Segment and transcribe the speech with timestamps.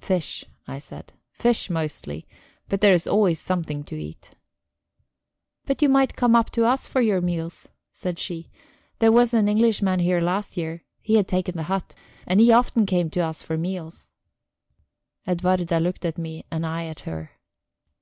[0.00, 1.12] "Fish," I said.
[1.32, 2.26] "Fish mostly.
[2.66, 4.30] But there's always something to eat."
[5.66, 8.22] "But you might come up to us for your meals," she said.
[9.00, 11.94] "There was an Englishman here last year he had taken the hut
[12.26, 14.08] and he often came to us for meals."
[15.28, 17.32] Edwarda looked at me and I at her.